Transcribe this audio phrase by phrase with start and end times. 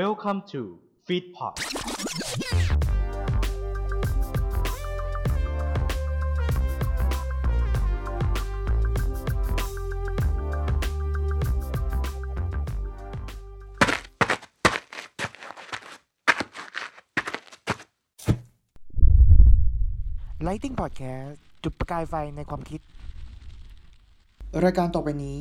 [0.00, 0.62] Welcome to
[1.06, 1.54] Feedpot
[20.42, 22.80] ไลติ n งพอดแคสต์จุดประกายไฟในความคิด
[24.64, 25.38] รายการต่อไปนี้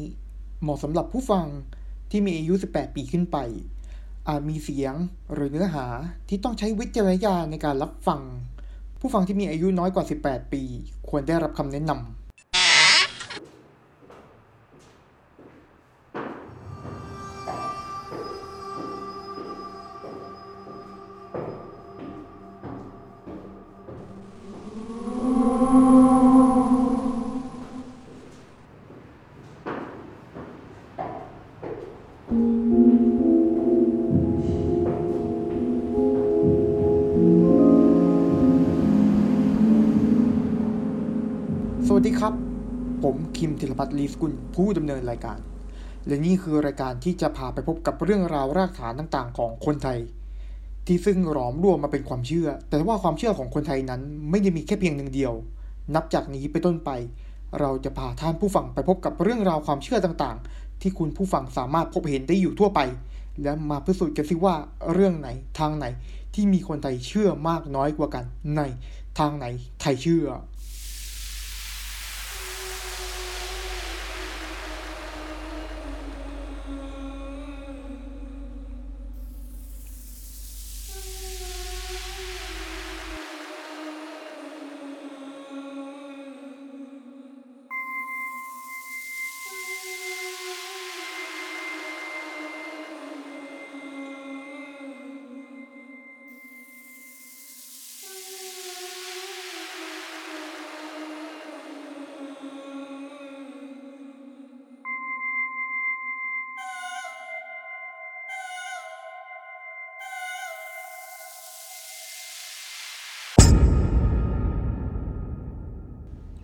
[0.61, 1.45] เหมาะสำหรับผู้ฟัง
[2.11, 3.39] ที่มีอายุ 18 ปีขึ้นไป
[4.29, 4.93] อาจมีเสียง
[5.33, 5.85] หรือเนื้อหา
[6.29, 8.21] ที่ต้องใช้วิจารณญาณในการรับฟัง
[8.99, 10.63] ผู้ฟังที่มีอายุน้อยกว่า 18 ปี
[11.09, 12.22] ควรได้รับคำแนะนำ
[43.45, 45.39] คิมธิรพัฒน์ลีสกุลผู้ดำเนินรายการ
[46.07, 49.99] และนี่คือรายการที่จะพาไปพบกับเรื่องราวรากฐานต่างๆ ของคนไทย
[50.85, 55.33] ที่ซึ่งหลอมรวมมาเป็นความเชื่อ แต่ว่าความเชื่อของคนไทยนั้นไม่ได้มีแค่เพียงหนึ่งเดียว
[55.95, 56.89] นับจากนี้ไปต้นไป
[57.59, 62.79] เราจะพาท่านผู้ฟังไปพบกับเรื่องราวความเชื่อต่างๆ ที่คุณผู้ฟังสามารถพบเห็นได้อยู่ทั่วไป
[63.43, 64.55] และมาพิสูจน์กันสิว่า
[64.93, 65.85] เรื่องไหนทางไหน
[66.33, 68.25] ที่มีคนไทยเชื่อมากน้อยกว่ากัน
[68.57, 68.61] ใน
[69.19, 69.45] ทางไหน
[69.81, 70.25] ไทยเชื่อ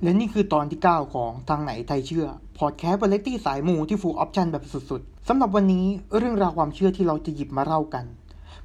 [0.04, 2.28] และนี่คือตอนที่ 9 ของทางไหนไทยเชื่อ
[2.60, 5.86] พอดแคสต์วาไรตี้สายมูที่ฟูลออปชันแบบสุดๆสำหรับวันนี้
[6.18, 8.06] เรื่องราวความเชื่อที่เราจะหยิบมาเล่ากัน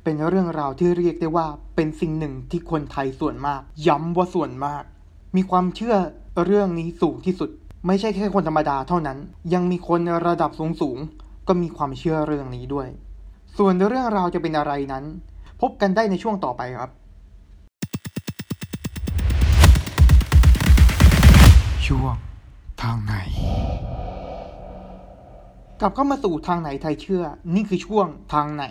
[0.03, 1.47] เป็นเรื่องราวที่เรียกได้ว่า
[1.77, 4.83] เป็นสิ่งหนึ่งที่คนไทยส่วนมาก ย้ำว่าส่วนมาก
[5.37, 5.95] มีความเชื่อ
[6.45, 7.51] เรื่องนี้สูงที่สุด
[7.87, 9.19] ไม่ใช่แค่คนธรรมดาเท่านั้น
[9.55, 10.51] ยังมีคนระดับ
[10.81, 12.89] สูงๆก็มีความเชื่อเรื่องนี้ด้วย
[13.59, 15.05] ส่วนเรื่องราวจะเป็นอะไรนั้น
[15.61, 16.91] พบกันได้ในช่วงต่อไปครับ
[21.87, 22.15] ช่วง
[22.83, 23.15] ทางไหน
[25.81, 27.25] กลับเข้ามาสู่ทางไหนไทยเชื่อ
[27.55, 28.65] นี่คือช่วงทางไหน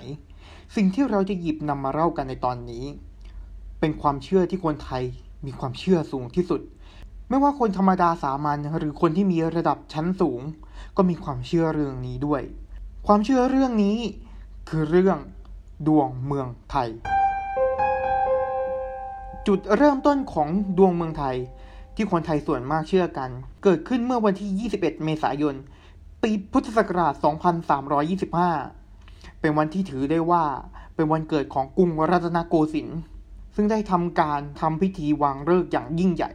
[0.76, 2.86] สิ่งที่เราจะหยิบนำมาเล่ากันในตอนนี้
[3.80, 5.04] เป็นความเชื่อที่คนไทย
[5.46, 6.62] มีความเชื่อสูงที่สุด
[7.30, 10.42] ไม่ว่าคนธรรมดาสามัญหรือคนที่มีระดับชั้นสูง
[10.98, 12.42] ก็มีความเชื่อเรื่องนี้ด้วย
[13.08, 13.98] ความเชื่อเรื่องนี้
[14.70, 15.18] คือเรื่อง
[15.88, 16.90] ดวงเมืองไทย
[19.48, 20.48] จุดเริ่มต้นของ
[20.78, 21.38] ดวงเมืองไทย
[21.96, 23.30] ที่คนไทยส่วนมากเชื่อกัน
[23.64, 25.56] เกิดขึ้นเมื่อวันที่ 21 เมษายน
[26.22, 27.14] ปีพุทธศักราช
[28.48, 30.46] 2325 เป็นวันที่ถือได้ว่า
[30.96, 33.00] เป็นวันเกิดของกรุงรัตนโกสินทร์
[33.56, 36.32] ซึ่งได้ทำการทำพิธีวางฤกษ์อย่างยิ่งใหญ่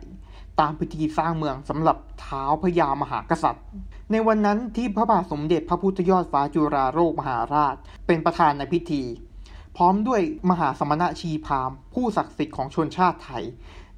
[0.60, 3.64] ตามพิธีสร้างเมืองสำหรับเท้าพญามหากษัตริย์
[4.10, 7.74] ในวันนั้นที่พระบาทสมเด็จพระพุทธยอดฟ้าจุฬาโลกมหาราช
[8.06, 9.02] เป็นประธานในพิธี
[9.76, 10.20] พร้อมด้วย
[10.50, 13.44] มหาสมณชีพามผู้ศักดิ์สิทธิ์ของชนชาติไทย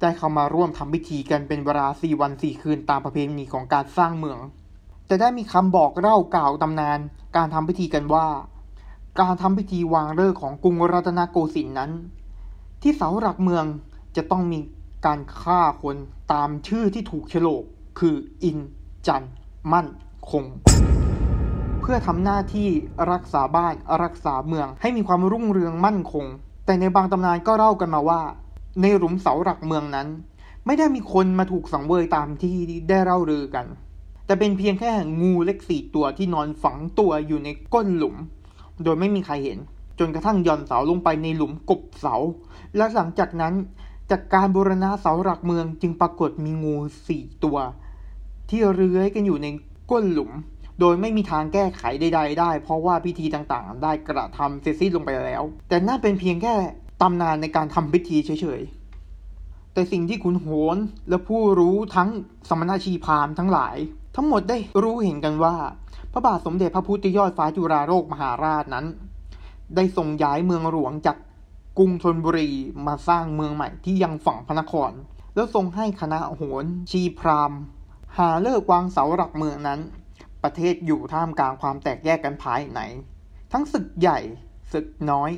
[0.01, 4.39] ได้เข้ามาร่วมทำพิธีกันเป็นเวลา 4 วัน 4 คืนตามประเพณีของการสร้างเมือง
[5.07, 6.99] แต่ได้มีคำบอกเล่ากล่าวตำนาน
[7.35, 8.27] การทำพิธีกันว่า
[9.19, 11.91] การทำพิธีวางฤกษ์ของกรุงรัตนโกสินทร์นั้น
[12.81, 13.65] ที่เสาหลักเมือง
[14.15, 14.59] จะต้องมี
[15.05, 15.95] การฆ่าคน
[16.33, 17.63] ตามชื่อที่ถูกโฉลก
[17.99, 18.57] คืออิน
[19.07, 19.23] จัน
[19.73, 19.87] มั่น
[20.31, 20.43] คง
[21.81, 22.69] เพื่อทำหน้าที่
[23.11, 23.73] รักษาบ้าน
[24.03, 26.25] รักษาเมืองให้มีความรุ่งเรืองมั่นคง
[26.65, 28.21] แต่ในบางตำนานก็เล่ากันมาว่า
[28.79, 30.07] ในหลุมเสาหลักเมืองนั้น
[30.65, 32.55] ไม่ได้มีคนมาถูกสังเวยตามที่
[32.89, 33.65] ได้เล่าลือกัน
[34.25, 34.91] แต่เป็นเพียงแค่
[35.21, 38.15] งูเล็กสี่ตัวที่นอนฝังตัวอยู่ในก้นหลุม
[38.83, 39.59] โดยไม่มีใครเห็น
[39.99, 42.15] จนกระทั่งย่อนเสาลงไปในหลุมกบเสา
[42.75, 43.53] และหลังจากนั้น
[44.11, 46.75] จากการบูรณะเสาหลักเมืองจึงปรากฏมีงู
[47.07, 47.57] สี่ตัว
[48.49, 49.47] ที่เลื้อยกันอยู่ใน
[49.91, 50.31] ก้นหลุม
[50.79, 56.55] โดยไม่มีทางแก้ไขใดๆได้ เพราะว่าพิธีต่างๆ ได้กระทำเสร็จสิ้นลงไปแล้ว แต่นั่นเป็นเพียงแค่
[57.01, 60.77] ตำนานในการทำพิธีเฉยๆ แต่สิ่งที่ขุนโหน
[61.09, 62.09] และผู้รู้ทั้ง
[62.49, 63.75] สมณชีพามทั้งหลาย
[64.15, 65.55] ทั้งหมดได้รู้เห็นกันว่า
[66.11, 68.85] พระบาทสมเด็จพระพุทธยอดฟ้าจุฬาโลกมหาราชนั้น
[69.75, 71.17] ได้ทรงย้ายเมืองหลวงจาก
[71.77, 72.49] กรุงธนบุรี
[72.87, 74.91] มาสร้างเมืองใหม่ที่ยังฝั่งพระนคร
[75.35, 77.51] แล้วทรงให้คณะโหนชีพราม
[78.17, 79.79] หาเลิกวางเสาหลักเมืองนั้น
[80.43, 82.79] ประเทศอยู่ท่ามกลางความแตกแยกกันภายใน
[83.51, 84.19] ทั้งศึกใหญ่
[84.73, 85.31] ศึกน้อย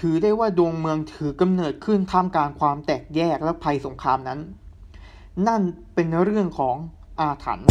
[0.00, 4.40] ถือได้ว่าดวงเมืองถือกำเนิดขึ้นท่ามกลางความแตกแยกและภัยสงครามนั้น
[5.46, 5.62] นั่น
[5.94, 6.76] เป็นเรื่องของ
[7.20, 7.68] อาถรรพ์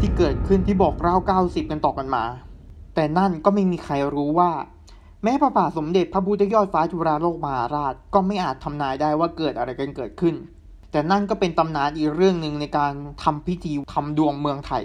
[0.00, 2.24] ที่เกิดขึ้นที่บอกเล่าเก้าสิบกันต่อกันมา
[2.94, 4.50] แต่นั่นก็ไม่มีใครรู้ว่า
[5.22, 10.34] แม้พระบาทสมเด็จพระพุทธยอดฟ้าจุฬาโลกมหาราชก็ไม่อาจทำนายได้ว่าเกิดอะไรกันเกิดขึ้น
[10.90, 12.92] แต่นั่นก็เป็นตำนานอีกเรื่องหนึ่งในการ
[13.22, 14.84] ทำพิธีทำดวงเมืองไทย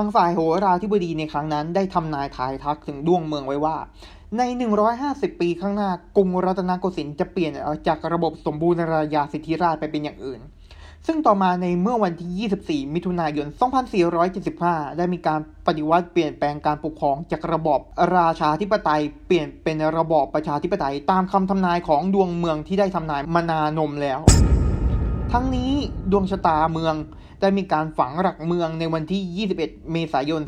[0.06, 3.76] างฝ่ายโหราธิบดีในครั้งนั้นได้ทำนายทายทักถึงดวงเมืองไว้ว่า
[4.38, 4.42] ใน
[4.92, 7.52] 150 ปีข้างหน้ากรุงรัตนโกสินทร์จะเปลี่ยน
[7.86, 10.40] จากระบบสมบูรณาญาสิทธิราชไปเป็นอย่างอื่น
[11.06, 13.46] ซึ่งต่อมาในเมื่อวันที่ 24 มิถุนายน
[14.22, 17.80] 2475 ได้มีการปฏิวัติเปลี่ยนแปลงการปกครองจากระบอบ
[18.16, 24.20] ราชาธิปไตย เปลี่ยนเป็นระบอบประชาธิปไตย ตามคำทำนายของดวงเมืองที่ได้ทำนายมานานมแล้ว
[25.32, 25.72] ทั้งนี้
[26.12, 26.94] ดวงชะตาเมือง
[27.40, 30.40] ได้มีการฝังหลักเมืองในวันที่ 21 เมษายน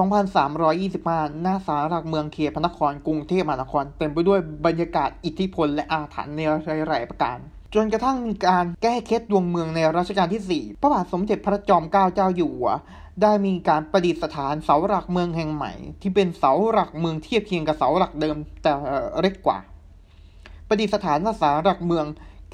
[0.66, 6.40] 2325 หน้าศาลหลักเมืองเขตพระนครกรุงเทพมหานคร เต็มไปด้วยบรรยากาศอิทธิพลและอาถรรพ์ใน
[6.88, 7.38] หลายๆประการ
[7.74, 12.70] จนกระทั่งมีการแก้เคล็ดดวงเมืองในรัชกาลที่ 4 พระบาทสมเด็จพระจอมเกล้าเจ้าอยู่หัว
[13.22, 15.72] ได้มีการประดิษฐานเสาหลักเมืองแห่งใหม่
[16.02, 18.72] ที่เป็นเสาหลักเมืองเทียบเคียงกับเสาหลักเดิมแต่
[19.20, 19.58] เล็กกว่า
[20.68, 22.04] ประดิษฐานหน้าศาลหลักเมือง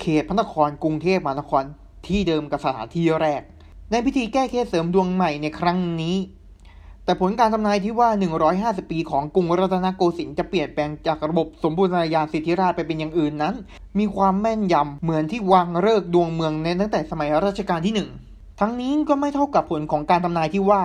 [0.00, 1.64] เขตพระนครกรุงเทพมหานคร
[2.08, 3.42] ที่เดิมกับสถานที่แรก
[3.90, 6.16] ในพิธีแก้เคล็ดเสริมดวงใหม่ในครั้งนี้
[7.04, 8.08] แต่ผลการทำนายที่ว่า
[8.82, 13.54] 150 ปีของกรุงรัตนโกสินทร์จะเปลี่ยนแปลงจากระบบสมบูรณาญาสิทธิราชไปเป็นอย่างอื่นนั้น
[13.98, 18.10] มีความแม่นยำเหมือนที่วางเลิกดวงเมืองในตั้งแต่สมัยรัชกาลที่หนึ่ง
[18.60, 20.84] ทั้งนี้ก็ไม่เท่ากับผลของการทำนายที่ว่า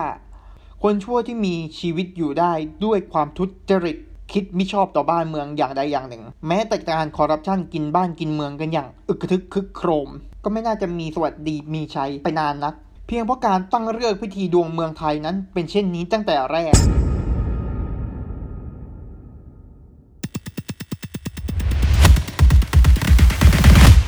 [0.82, 2.52] คนชั่วที่มีชีวิตอยู่ได้
[2.84, 3.96] ด้วยความทุจริต
[4.32, 10.08] คิดมิชอบต่อบ้านเมืองอย่างใดอย่างหนึ่ง แม้แต่การคอร์รัปชันกินบ้านกินเมืองกันอย่าง อึกทึกคึกโครม
[10.44, 12.74] ก็ไม่น่าจะมีสวัสดีมีชัยไปนานนัก
[13.06, 16.74] เพียงเพราะการตั้งเรื่องพิธีดวงเมืองไทยนั้นเป็นเช่นนี้ตั้งแต่แรก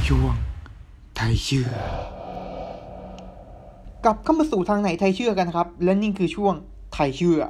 [0.06, 0.34] ช่วง
[1.16, 1.68] ไทยเชื่อ
[4.04, 6.54] กลับเข้ามาสู่ทางไหนไทยเชื่อกันครับ และนี่คือช่วง
[6.94, 7.40] ไทยเชื่อ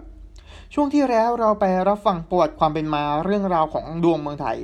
[0.74, 4.58] ช่วงที่แล้วเราไปรับฟังประวัติความเป็นมาเรื่องราวของดวงเมืองไทย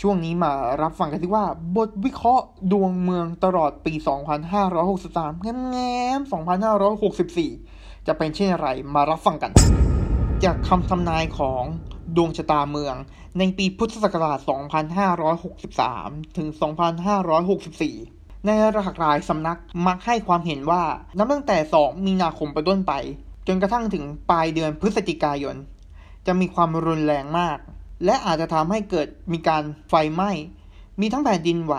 [0.00, 0.52] ช่วงนี้มา
[0.82, 1.44] รับฟังกันที่ว่า
[1.76, 3.94] บทวิเคราะห์ดวงเมืองตลอดปี
[4.68, 6.30] 2563 แง้มๆ
[6.92, 9.52] 2564 จะเป็นเช่นไรมารับฟังกัน
[10.44, 11.62] จากคำทำนายของ
[12.16, 12.94] ดวงชะตาเมือง
[13.38, 14.38] ในปีพุทธศักราช
[15.58, 16.48] 2563 ถึง
[17.66, 20.82] 2564ในหลากหลายสำนักมักให้ความเห็นว่า
[21.18, 22.92] นับตั้งแต่ 2 มีนาคมไปต้นไป
[23.48, 25.56] จนกระทั่งถึงปลายเดือนพฤศจิกายน
[26.26, 27.58] จะมีความรุนแรงมาก
[28.04, 30.30] และอาจจะทำให้เกิดมีการไฟไหม้
[31.00, 31.74] มีทั้งแผ่นดินไหว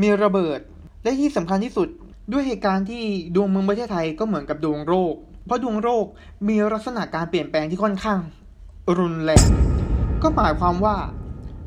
[0.00, 0.58] มีระเบิด
[1.02, 1.88] และที่สำคัญที่สุด
[2.32, 3.02] ด้วยเหตุการณ์ที่
[3.34, 5.14] ดวงเมืองประเทศไทยก็เหมือนกับดวงโรค
[5.46, 6.06] เพราะดวงโรค
[6.48, 8.20] มีลักษณะการเปลี่ยนแปลงที่ค่อนข้าง
[8.98, 9.46] รุนแรง
[10.22, 10.96] ก็หมายความว่า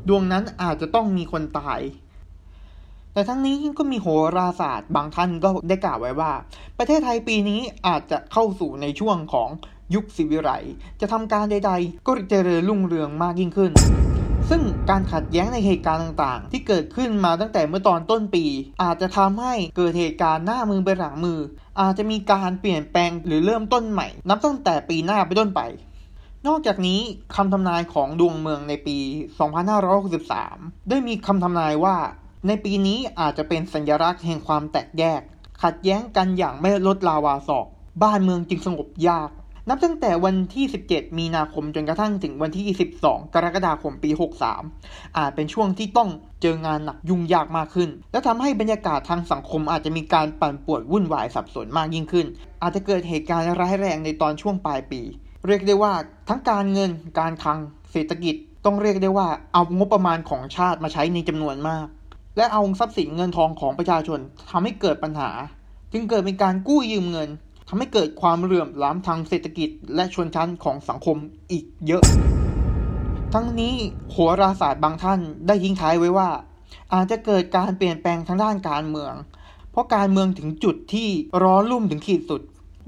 [0.08, 1.80] ดวงนั้นอาจจะต้องมีคนตาย
[3.14, 4.06] แต่ทั้งนี้ก็มีโห
[4.36, 6.32] ราศาสตร์บางท่านก็ได้กล่าวไว้ว่า
[6.78, 9.48] ประเทศไทยปีนี้อาจจะเข้าสู่ในช่วงของ
[9.94, 10.50] ยุคสิวิไล
[11.00, 13.72] จะทำการใด ๆ ก็เจริญรุ่งเรืองมากยิ่งขึ้น
[14.50, 18.44] ซึ่งการขัดแย้งในเหตุการณ์ต่างๆ ที่เกิดขึ้นมาตั้งแต่เมื่อตอนต้นปี
[18.82, 21.38] อาจจะทำให้เกิดเหตุการณ์หน้ามือไปหลังมือ
[21.80, 25.60] อาจจะมีการเปลี่ยนแปลงหรือเริ่มต้นใหม่ นับตั้งแต่ปีหน้าไปต้นไป
[26.46, 27.00] นอกจากนี้
[27.34, 28.98] คำทำนายของดวงเมืองในปี
[29.92, 31.96] 2563 ได้มีคำทำนายว่า
[32.46, 35.20] ในปีนี้อาจจะเป็นสัญลักษณ์แห่งความแตกแยก
[35.62, 37.66] ขัดแย้งกันอย่างไม่ลดลาวาศอก
[38.02, 39.30] บ้านเมืองจึงสงบยาก
[39.68, 42.64] นับตั้งแต่วันที่ 17 มีนาคมจนกระทั่งถึงวันที่
[43.00, 44.10] 12กรกฎาคมปี
[44.60, 46.10] 63 อาจเป็นช่วงที่ต้อง
[46.42, 52.26] เจองานหนักยุ่งยากมากขึ้น และทำให้บรรยากาศทางสังคมอาจจะมีการปั่นป่วนวุ่นวายสับสนมากยิ่งขึ้น
[52.62, 55.00] อาจจะเกิดเหตุการณ์ร้ายแรงในตอนช่วงปลายปี
[55.46, 55.92] เรียกได้ว่า
[56.28, 57.58] ทั้งการเงิน การคลัง
[57.92, 58.34] เศรษฐกิจ
[58.64, 61.86] ต้องเรียกได้ว่าเอางบประมาณของชาติมาใช้ในจำนวนมาก
[62.36, 64.20] และเอาทรัพย์สินเงินทองของประชาชน
[64.50, 65.30] ทำให้เกิดปัญหา
[65.92, 67.28] จึงเกิดเป็นการกู้ยืมเงิน
[67.68, 71.16] ทำให้เกิดความเหลื่อมล้ำทางเศรษฐกิจ และชนชั้นของสังคม
[71.50, 72.04] อีกเยอะ
[73.34, 73.74] ทั้งนี้
[74.10, 76.30] โหราศาสตร์บางท่านได้ทิ้งท้ายไว้ว่า
[76.94, 79.14] อาจจะเกิดการเปลี่ยนแปลงทางด้านการเมือง
[79.70, 81.08] เพราะการเมืองถึงจุดที่
[81.42, 82.42] ร้อนรุ่มถึงขีดสุด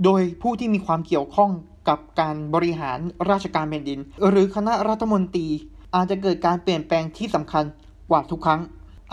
[0.04, 1.50] โดยผู้ที่มีความเกี่ยวข้อง
[1.88, 2.98] กับการบริหาร
[3.30, 5.46] ราชการแผ่นดิน หรือคณะรัฐมนตรี
[5.94, 7.64] อาจจะเกิดการเปลี่ยนแปลงที่สำคัญ
[8.10, 8.60] กว่าทุกครั้ง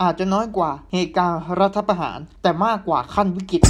[0.00, 3.62] อาจจะน้อยกว่าเหตุการณ์รัฐประหาร แต่มากกว่าขั้นวิกฤต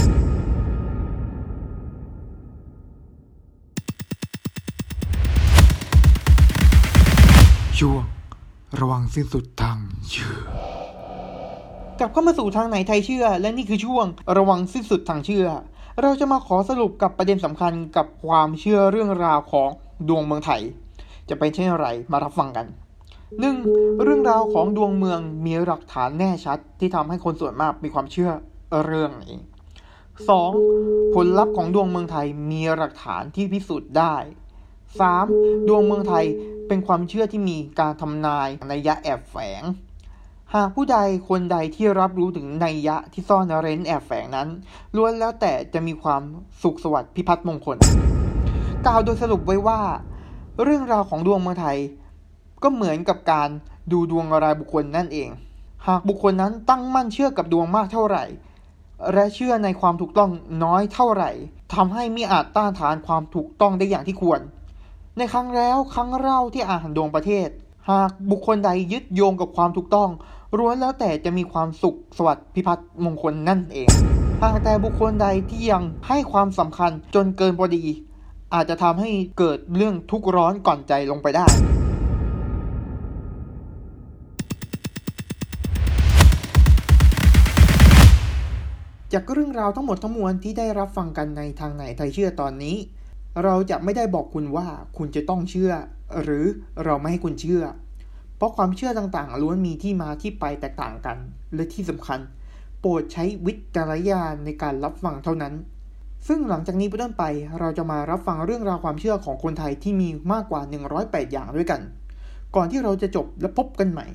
[7.78, 8.02] ช่วง
[8.80, 9.78] ระวังสิ้นสุดทาง
[10.10, 10.36] เชื่อ
[11.98, 14.06] กลับเข้ามาสู่ทางไหนไทยเชื่อ และนี่คือช่วง
[14.38, 15.46] ระวังสิ้นสุดทางเชื่อ
[16.02, 19.68] เราจะมาขอสรุปกับประเด็นสำคัญกับความเชื่อเรื่องราวของ
[20.08, 20.62] ดวงเมืองไทย
[21.28, 22.66] จะเป็นเช่นไรมารับฟังกัน
[23.40, 23.56] หนึ่ง
[24.02, 28.30] เรื่องราวของดวงเมืองมีหลักฐานแน่ชัดที่ทำให้คนส่วนมากมีความเชื่อ
[28.84, 29.36] เรื่องนี้
[30.46, 31.14] 2.
[31.14, 34.14] ผลลัพธ์ของดวงเมืองไทยมีหลักฐานที่พิสูจน์ได้
[34.92, 35.68] 3.
[35.68, 36.24] ดวงเมืองไทย
[36.68, 39.62] เป็นความเชื่อที่มีการทำนายในยะแอบแฝง
[40.54, 40.98] หากผู้ใด
[41.28, 44.48] คนใดที่รับรู้ถึงนัยยะที่ซ่อนเร้นแอบแฝงนั้น
[44.96, 46.22] ล้วนแล้วแต่จะมีความ
[46.62, 47.76] สุขสวัสดิ์พิพัฒน์มงคล
[48.86, 49.80] กล่าวโดยสรุปไว้ว่า
[50.62, 51.78] เรื่องราวของดวงเมืองไทย
[52.62, 53.48] ก็เหมือนกับการ
[53.92, 55.28] ดูดวงรายบุคคลนั่นเอง
[55.86, 58.24] หากบุคคลนั้นตั้งมั่นเชื่อกับดวงมากเท่าไหร่
[59.12, 60.30] และเชื่อในความถูกต้อง
[60.64, 61.30] น้อยเท่าไหร่
[61.74, 64.40] ทำให้มิอาจต้านทานความถูกต้องได้อย่างที่ควร
[65.16, 67.48] ในครั้งแล้วครั้งเล่าที่อ่านดวงประเทศ
[67.90, 70.10] หากบุคคลใดยึดโยงกับความถูกต้อง
[70.58, 73.88] ล้วนแล้วแต่จะมีความสุขสวัสดิ์พิพัฒน์มงคลนั่นเอง
[74.42, 77.84] หากแต่บุคคลใดที่ยังให้ความสำคัญจนเกินพอดี
[78.54, 81.46] อาจจะทำให้เกิดเรื่องทุกข์ร้อนก่อนใจลงไปได้
[89.12, 92.76] จากเรื่องราวทั้งหมดทั้งมวลที่ได้รับฟังกันในทางไหนไทยเชื่อตอนนี้
[93.44, 94.66] เราจะไม่ได้บอกคุณว่า
[94.96, 95.72] คุณจะต้องเชื่อ
[96.22, 96.44] หรือ
[96.84, 97.62] เราไม่ให้คุณเชื่อ
[98.36, 101.16] เพราะความเชื่อต่างๆล้วนมีที่มาที่ไปแตกต่างกัน
[101.54, 102.20] และที่สำคัญ
[102.80, 105.54] โปรดใช้วิจารณญาณในการรับฟังเท่านั้น
[106.28, 107.24] ซึ่งหลังจากนี้เป็นต้นไป
[107.60, 110.60] เราจะมารับฟังเรื่องราวความเชื่อของคนไทยที่มีมากกว่า
[110.98, 111.80] 108 อย่างด้วยกัน
[112.56, 114.06] ก่อนที่เราจะจบและพบกันใหม่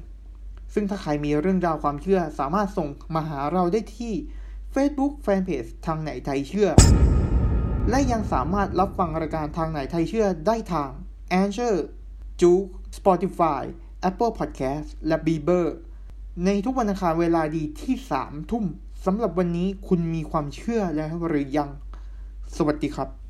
[0.74, 4.14] ซึ่งถ้าใครมีเรื่องราวความเชื่อสามารถส่งมาหาเราได้ที่
[4.74, 6.70] Facebook Fanpage ทางไหนไทยเชื่อ
[7.90, 10.92] และยังสามารถรับฟังรายการทางไหนไทยเชื่อได้ทาง
[11.40, 11.76] a n c h o r
[12.42, 12.62] j u k
[12.98, 13.62] Spotify
[14.10, 15.66] Apple Podcast และ b e b e r
[16.46, 18.66] ในทุกวันอังคารเวลาดีที่ 3 ทุ่ม
[19.06, 21.70] สำหรับวันนี้คุณมีความเชื่อแล้วหรือยัง
[22.56, 23.27] สวัสดีครับ